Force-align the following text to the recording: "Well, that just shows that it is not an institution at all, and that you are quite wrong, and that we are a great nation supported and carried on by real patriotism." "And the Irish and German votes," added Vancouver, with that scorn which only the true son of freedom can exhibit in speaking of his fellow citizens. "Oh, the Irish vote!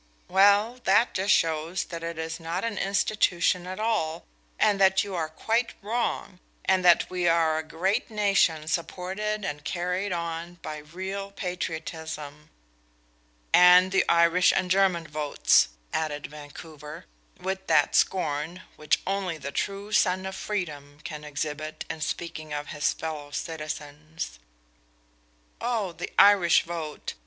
"Well, 0.27 0.79
that 0.85 1.13
just 1.13 1.31
shows 1.31 1.83
that 1.83 2.01
it 2.01 2.17
is 2.17 2.39
not 2.39 2.63
an 2.63 2.79
institution 2.79 3.67
at 3.67 3.79
all, 3.79 4.25
and 4.57 4.81
that 4.81 5.03
you 5.03 5.13
are 5.13 5.29
quite 5.29 5.75
wrong, 5.79 6.39
and 6.65 6.83
that 6.83 7.07
we 7.11 7.27
are 7.27 7.59
a 7.59 7.63
great 7.63 8.09
nation 8.09 8.67
supported 8.67 9.45
and 9.45 9.63
carried 9.63 10.11
on 10.11 10.55
by 10.63 10.77
real 10.77 11.29
patriotism." 11.29 12.49
"And 13.53 13.91
the 13.91 14.03
Irish 14.09 14.51
and 14.51 14.71
German 14.71 15.05
votes," 15.05 15.67
added 15.93 16.25
Vancouver, 16.25 17.05
with 17.39 17.67
that 17.67 17.93
scorn 17.93 18.63
which 18.77 19.01
only 19.05 19.37
the 19.37 19.51
true 19.51 19.91
son 19.91 20.25
of 20.25 20.35
freedom 20.35 20.99
can 21.03 21.23
exhibit 21.23 21.85
in 21.91 22.01
speaking 22.01 22.51
of 22.53 22.69
his 22.69 22.91
fellow 22.91 23.29
citizens. 23.29 24.39
"Oh, 25.61 25.91
the 25.91 26.11
Irish 26.17 26.63
vote! 26.63 27.13